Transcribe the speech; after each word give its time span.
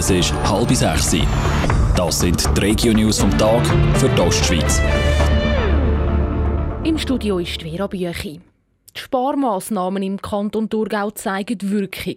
Es 0.00 0.08
ist 0.08 0.32
halb 0.44 0.70
sechs. 0.70 1.14
Das 1.94 2.20
sind 2.20 2.56
die 2.56 2.60
Regio-News 2.60 3.18
vom 3.18 3.36
Tag 3.36 3.66
für 3.98 4.08
die 4.08 4.20
Ostschweiz. 4.22 4.80
Im 6.84 6.96
Studio 6.96 7.38
ist 7.38 7.60
Vera 7.60 7.86
Büchi. 7.86 8.40
Sparmaßnahmen 9.10 10.04
im 10.04 10.22
Kanton 10.22 10.70
Thurgau 10.70 11.10
zeigen 11.10 11.58
Wirkung. 11.68 12.14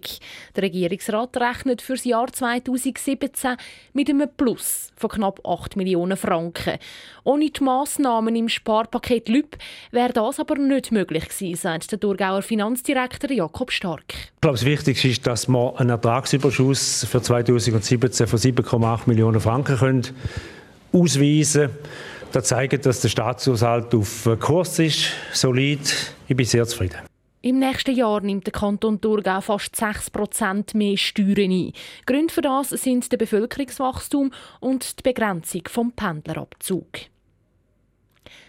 Der 0.54 0.62
Regierungsrat 0.62 1.36
rechnet 1.38 1.82
für 1.82 1.94
das 1.94 2.04
Jahr 2.04 2.28
2017 2.28 3.56
mit 3.94 4.08
einem 4.08 4.28
Plus 4.36 4.92
von 4.94 5.10
knapp 5.10 5.44
8 5.44 5.74
Millionen 5.74 6.16
Franken. 6.16 6.78
Ohne 7.24 7.50
die 7.50 7.64
Massnahmen 7.64 8.36
im 8.36 8.48
Sparpaket 8.48 9.28
LÜB 9.28 9.56
wäre 9.90 10.12
das 10.12 10.38
aber 10.38 10.54
nicht 10.54 10.92
möglich 10.92 11.28
gewesen, 11.28 11.56
sagt 11.56 11.90
der 11.90 11.98
Thurgauer 11.98 12.42
Finanzdirektor 12.42 13.28
Jakob 13.32 13.72
Stark. 13.72 14.04
Ich 14.14 14.40
glaube, 14.40 14.56
das 14.56 14.64
Wichtigste 14.64 15.08
ist, 15.08 15.26
dass 15.26 15.48
wir 15.48 15.80
einen 15.80 15.90
Ertragsüberschuss 15.90 17.08
für 17.10 17.20
2017 17.20 18.28
von 18.28 18.38
7,8 18.38 19.00
Millionen 19.06 19.40
Franken 19.40 20.04
ausweisen 20.92 21.70
können. 21.70 21.78
Das 22.34 22.48
zeigt, 22.48 22.84
dass 22.84 23.00
der 23.00 23.10
Staatshaushalt 23.10 23.94
auf 23.94 24.28
Kurs 24.40 24.80
ist, 24.80 25.12
solid. 25.32 25.78
Ich 26.26 26.36
bin 26.36 26.44
sehr 26.44 26.66
zufrieden. 26.66 26.98
Im 27.42 27.60
nächsten 27.60 27.94
Jahr 27.94 28.22
nimmt 28.22 28.44
der 28.44 28.52
Kanton 28.52 29.00
Thurgau 29.00 29.40
fast 29.40 29.76
6% 29.76 30.76
mehr 30.76 30.96
Steuern 30.96 31.52
ein. 31.52 31.72
Gründe 32.06 32.34
für 32.34 32.40
das 32.40 32.70
sind 32.70 33.12
der 33.12 33.18
Bevölkerungswachstum 33.18 34.32
und 34.58 34.98
die 34.98 35.02
Begrenzung 35.04 35.62
vom 35.68 35.92
Pendlerabzug. 35.92 36.88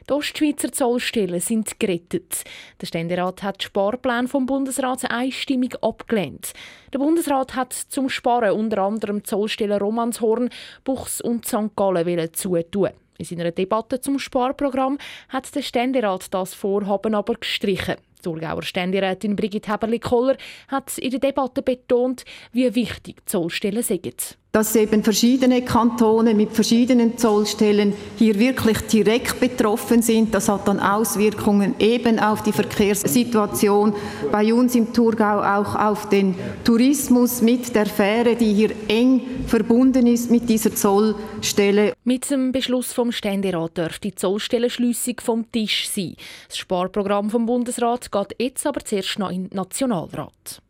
Die 0.10 0.14
Ostschweizer 0.14 0.72
Zollstellen 0.72 1.40
sind 1.40 1.80
gerettet. 1.80 2.44
Der 2.82 2.88
Ständerat 2.88 3.44
hat 3.44 3.58
den 3.58 3.66
Sparplan 3.68 4.28
vom 4.28 4.48
Bundesrat 4.48 5.12
einstimmig 5.12 5.76
abgelehnt. 5.84 6.54
Der 6.92 6.98
Bundesrat 6.98 7.54
hat 7.54 7.74
zum 7.74 8.10
Sparen 8.10 8.54
unter 8.54 8.80
anderem 8.80 9.24
Zollstellen 9.24 9.78
Romanshorn, 9.78 10.50
Buchs 10.84 11.22
und 11.22 11.46
St. 11.46 11.76
Gallen 11.76 12.34
zutun. 12.34 12.90
In 13.18 13.26
seiner 13.26 13.52
Debatte 13.52 14.02
zum 14.02 14.20
Sparprogramm 14.20 14.98
hat 15.30 15.54
der 15.56 15.62
Ständerat 15.62 16.34
das 16.34 16.54
Vorhaben 16.54 17.16
aber 17.16 17.36
gestrichen. 17.36 17.96
Die 18.18 18.22
Thurgauer 18.24 18.64
Ständerätin 18.64 19.36
Brigitte 19.36 19.72
Heberli-Koller 19.72 20.38
hat 20.68 20.98
in 20.98 21.12
der 21.12 21.20
Debatte 21.20 21.62
betont, 21.62 22.26
wie 22.52 22.74
wichtig 22.76 23.28
Zollstellen 23.28 23.84
sind 23.84 24.38
dass 24.56 24.74
eben 24.78 25.04
verschiedene 25.04 25.64
Kantone 25.64 26.34
mit 26.34 26.54
verschiedenen 26.54 27.18
Zollstellen 27.18 27.94
hier 28.18 28.40
wirklich 28.40 28.78
direkt 28.88 29.42
betroffen 29.42 30.02
sind. 30.02 30.34
Das 30.34 30.48
hat 30.48 30.66
dann 30.70 30.80
Auswirkungen 30.80 31.76
eben 31.78 32.20
auf 32.20 32.42
die 32.42 32.54
Verkehrssituation 32.54 33.94
bei 34.32 34.54
uns 34.54 34.74
im 34.76 34.94
Thurgau, 34.94 35.42
auch 35.42 35.76
auf 35.76 36.08
den 36.08 36.36
Tourismus 36.64 37.42
mit 37.42 37.76
der 37.76 37.86
Fähre, 37.86 38.38
die 38.38 38.54
hier 38.54 38.72
eng 38.88 39.44
verbunden 39.46 40.08
ist 40.08 40.32
mit 40.32 40.48
dieser 40.48 40.74
Zollstelle. 40.74 41.92
Mit 42.06 42.32
dem 42.32 42.54
Beschluss 42.54 42.94
vom 42.94 43.12
Ständerat 43.12 43.78
dürfte 43.78 44.08
die 44.08 44.16
Zollstellenschliessung 44.16 45.16
vom 45.22 45.52
Tisch 45.52 45.90
sein. 45.90 46.16
Das 46.48 46.60
Sparprogramm 46.60 47.30
vom 47.30 47.46
Bundesrat 47.46 48.10
geht 48.10 48.36
jetzt 48.40 48.66
aber 48.66 48.80
zuerst 48.86 49.20
noch 49.20 49.32
in 49.32 49.50
den 49.50 49.58
Nationalrat. 49.58 50.62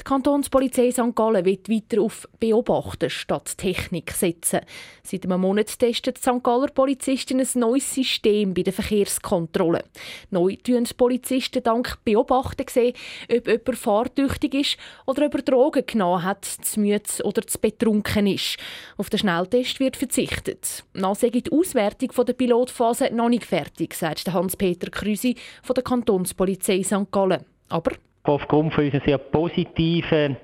Die 0.00 0.04
Kantonspolizei 0.04 0.92
St. 0.92 1.14
Gallen 1.16 1.44
wird 1.44 1.68
weiter 1.68 2.00
auf 2.00 2.28
Beobachten 2.38 3.10
statt 3.10 3.58
Technik 3.58 4.12
setzen. 4.12 4.60
Seit 5.02 5.24
einem 5.24 5.40
Monat 5.40 5.76
testet 5.76 6.18
die 6.18 6.20
St. 6.20 6.42
Galler 6.42 6.68
Polizisten 6.68 7.40
ein 7.40 7.48
neues 7.54 7.92
System 7.92 8.54
bei 8.54 8.62
der 8.62 8.72
Verkehrskontrolle. 8.72 9.84
Neu 10.30 10.54
tun 10.56 10.84
die 10.84 10.94
Polizisten 10.94 11.64
dank 11.64 11.98
Beobachten 12.04 12.64
ob 12.64 13.46
jemand 13.48 13.76
fahrtüchtig 13.76 14.54
ist 14.54 14.76
oder 15.04 15.26
ob 15.26 15.34
er 15.34 15.42
Drogen 15.42 15.84
genommen 15.84 16.22
hat, 16.22 16.44
zu 16.44 16.78
müde 16.78 17.24
oder 17.24 17.44
zu 17.44 17.58
betrunken 17.58 18.28
ist. 18.28 18.56
Auf 18.98 19.10
den 19.10 19.18
Schnelltest 19.18 19.80
wird 19.80 19.96
verzichtet. 19.96 20.84
Noch 20.94 21.18
die 21.18 21.42
Auswertung 21.50 22.24
der 22.24 22.32
Pilotphase 22.34 23.10
noch 23.12 23.28
nicht 23.28 23.44
fertig, 23.44 23.94
sagt 23.94 24.32
Hans-Peter 24.32 24.90
Krüsi 24.90 25.34
von 25.62 25.74
der 25.74 25.82
Kantonspolizei 25.82 26.84
St. 26.84 27.10
Gallen. 27.10 27.44
Aber 27.68 27.92
Aufgrund 28.32 28.74
von 28.74 28.84
unseren 28.84 29.02
sehr 29.04 29.18
positiven 29.18 30.36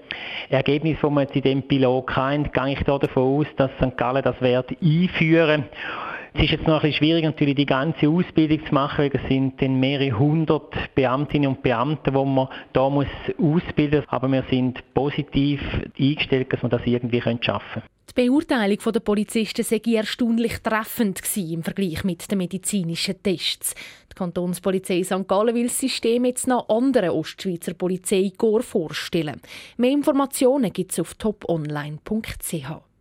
Ergebnissen, 0.49 1.01
die 1.03 1.15
wir 1.15 1.21
jetzt 1.23 1.37
in 1.37 1.43
diesem 1.43 1.63
Pilot 1.63 2.17
haben, 2.17 2.53
gehe 2.53 2.73
ich 2.73 2.83
davon 2.83 3.41
aus, 3.41 3.47
dass 3.57 3.71
St. 3.81 3.97
Gallen 3.97 4.23
das 4.23 4.41
wird 4.41 4.71
einführen 4.83 5.65
es 6.37 6.43
ist 6.43 6.51
jetzt 6.51 6.67
noch 6.67 6.75
ein 6.75 6.81
bisschen 6.81 6.99
schwierig, 6.99 7.25
natürlich 7.25 7.55
die 7.55 7.65
ganze 7.65 8.09
Ausbildung 8.09 8.67
zu 8.67 8.75
machen, 8.75 9.05
weil 9.05 9.11
es 9.15 9.29
sind 9.29 9.63
dann 9.63 9.79
mehrere 9.79 10.19
hundert 10.19 10.75
Beamtinnen 10.97 11.49
und 11.49 11.63
Beamte, 11.63 12.11
die 12.11 12.25
man 12.25 12.49
da 12.73 12.91
muss 12.91 13.07
ausbilden 13.39 14.01
muss. 14.01 14.09
Aber 14.09 14.27
wir 14.27 14.43
sind 14.51 14.83
positiv 14.95 15.61
eingestellt, 15.97 16.53
dass 16.53 16.61
wir 16.61 16.69
das 16.71 16.83
irgendwie 16.87 17.21
schaffen 17.21 17.39
können. 17.41 17.85
Die 18.17 18.29
Beurteilung 18.29 18.79
der 18.93 19.01
Polizisten 19.01 19.63
sei 19.63 19.81
erstaunlich 19.95 20.59
treffend 20.59 21.21
im 21.37 21.63
Vergleich 21.63 22.03
mit 22.03 22.29
den 22.29 22.39
medizinischen 22.39 23.23
Tests. 23.23 23.77
Die 24.15 24.19
Kantonspolizei 24.19 25.03
St. 25.03 25.27
Gallen 25.27 25.57
will 25.57 25.67
das 25.67 25.79
System 25.79 26.25
jetzt 26.25 26.47
noch 26.47 26.69
anderen 26.69 27.11
Ostschweizer 27.11 27.75
Polizeikorps 27.75 28.69
vorstellen. 28.69 29.41
Mehr 29.77 29.91
Informationen 29.91 30.73
gibt 30.73 30.93
es 30.93 31.01
auf 31.01 31.15
toponline.ch. 31.15 32.94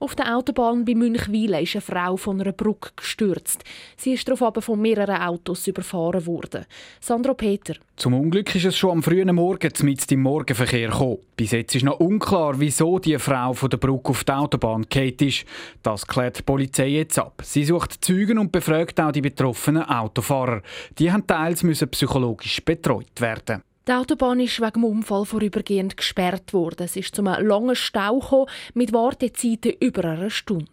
Auf 0.00 0.14
der 0.14 0.36
Autobahn 0.36 0.84
bei 0.84 0.94
Münchwil 0.94 1.54
ist 1.54 1.74
eine 1.74 1.80
Frau 1.80 2.16
von 2.16 2.40
einer 2.40 2.52
Brücke 2.52 2.90
gestürzt. 2.94 3.64
Sie 3.96 4.12
ist 4.12 4.28
darauf 4.28 4.64
von 4.64 4.80
mehreren 4.80 5.20
Autos 5.20 5.66
überfahren 5.66 6.24
worden. 6.24 6.66
Sandro 7.00 7.34
Peter. 7.34 7.74
Zum 7.96 8.14
Unglück 8.14 8.54
ist 8.54 8.64
es 8.64 8.78
schon 8.78 8.92
am 8.92 9.02
frühen 9.02 9.34
Morgen 9.34 9.72
mit 9.82 10.08
dem 10.08 10.22
Morgenverkehr 10.22 10.90
gekommen. 10.90 11.18
Bis 11.36 11.50
jetzt 11.50 11.74
ist 11.74 11.84
noch 11.84 11.98
unklar, 11.98 12.60
wieso 12.60 13.00
die 13.00 13.18
Frau 13.18 13.52
von 13.54 13.70
der 13.70 13.78
Brücke 13.78 14.10
auf 14.10 14.22
die 14.22 14.32
Autobahn 14.32 14.86
gefallen 14.88 15.16
ist. 15.18 15.44
Das 15.82 16.06
klärt 16.06 16.38
die 16.38 16.42
Polizei 16.42 16.88
jetzt 16.88 17.18
ab. 17.18 17.42
Sie 17.42 17.64
sucht 17.64 18.04
Zeugen 18.04 18.38
und 18.38 18.52
befragt 18.52 19.00
auch 19.00 19.10
die 19.10 19.20
betroffenen 19.20 19.82
Autofahrer. 19.82 20.62
Die 20.96 21.10
haben 21.10 21.26
teils 21.26 21.64
müssen 21.64 21.88
psychologisch 21.88 22.64
betreut 22.64 23.20
werden. 23.20 23.62
Die 23.88 23.94
Autobahn 23.94 24.38
ist 24.38 24.60
wegen 24.60 24.82
dem 24.82 24.84
Unfall 24.84 25.24
vorübergehend 25.24 25.96
gesperrt 25.96 26.52
worden. 26.52 26.82
Es 26.82 26.94
ist 26.94 27.14
zu 27.14 27.24
einem 27.24 27.46
langen 27.46 27.74
Stau 27.74 28.18
gekommen, 28.18 28.50
mit 28.74 28.92
Wartezeiten 28.92 29.72
über 29.80 30.04
eine 30.04 30.28
Stunde. 30.28 30.68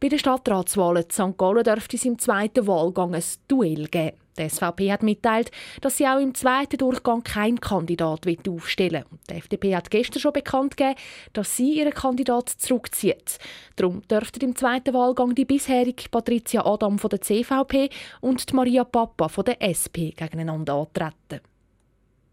Bei 0.00 0.08
den 0.08 0.18
Stadtratswahlen 0.18 1.04
in 1.04 1.10
St. 1.10 1.38
Gallen 1.38 1.62
dürfte 1.62 1.96
es 1.96 2.04
im 2.04 2.18
zweiten 2.18 2.66
Wahlgang 2.66 3.14
ein 3.14 3.22
Duell 3.46 3.86
geben. 3.86 4.16
Die 4.36 4.48
SVP 4.48 4.90
hat 4.90 5.04
mitteilt, 5.04 5.52
dass 5.80 5.98
sie 5.98 6.08
auch 6.08 6.18
im 6.18 6.34
zweiten 6.34 6.78
Durchgang 6.78 7.22
keinen 7.22 7.60
Kandidat 7.60 8.26
aufstellen 8.48 9.04
will. 9.08 9.18
Die 9.30 9.34
FDP 9.34 9.76
hat 9.76 9.92
gestern 9.92 10.18
schon 10.18 10.32
bekannt 10.32 10.76
gegeben, 10.76 10.98
dass 11.32 11.56
sie 11.56 11.74
ihren 11.74 11.94
Kandidat 11.94 12.48
zurückzieht. 12.48 13.38
Darum 13.76 14.02
dürften 14.08 14.44
im 14.44 14.56
zweiten 14.56 14.94
Wahlgang 14.94 15.32
die 15.36 15.44
bisherige 15.44 16.08
Patricia 16.10 16.66
Adam 16.66 16.98
von 16.98 17.10
der 17.10 17.20
CVP 17.20 17.88
und 18.20 18.50
die 18.50 18.54
Maria 18.56 18.82
Papa 18.82 19.28
von 19.28 19.44
der 19.44 19.62
SP 19.62 20.10
gegeneinander 20.16 20.74
antreten. 20.74 21.40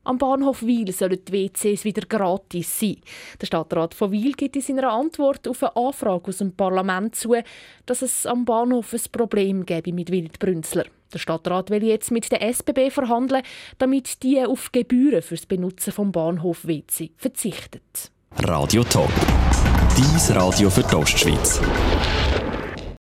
Am 0.05 0.19
Bahnhof 0.19 0.61
Wiel 0.61 0.91
sollen 0.91 1.19
die 1.25 1.33
WCs 1.33 1.83
wieder 1.83 2.05
gratis 2.05 2.79
sein. 2.79 2.97
Der 3.41 3.47
Stadtrat 3.47 3.95
von 3.95 4.11
Wiel 4.11 4.33
gibt 4.33 4.55
in 4.55 4.61
seiner 4.61 4.91
Antwort 4.91 5.47
auf 5.47 5.63
eine 5.63 5.75
Anfrage 5.75 6.27
aus 6.27 6.37
dem 6.37 6.51
Parlament 6.51 7.15
zu, 7.15 7.35
dass 7.87 8.03
es 8.03 8.27
am 8.27 8.45
Bahnhof 8.45 8.93
ein 8.93 9.01
Problem 9.11 9.65
gäbe 9.65 9.91
mit 9.91 10.11
Wildbrünzler. 10.11 10.85
Der 11.11 11.17
Stadtrat 11.17 11.71
will 11.71 11.83
jetzt 11.83 12.11
mit 12.11 12.31
der 12.31 12.43
SBB 12.43 12.91
verhandeln, 12.91 13.41
damit 13.79 14.21
die 14.21 14.43
auf 14.43 14.71
Gebühren 14.71 15.23
fürs 15.23 15.47
Benutzen 15.47 15.91
vom 15.91 16.11
Bahnhof 16.11 16.67
WC 16.67 17.09
verzichtet. 17.17 18.11
Radio 18.43 18.83
Top. 18.83 19.11
Dies 19.97 20.35
Radio 20.35 20.69
für 20.69 20.83
die 20.83 20.95
Ostschweiz. 20.95 21.61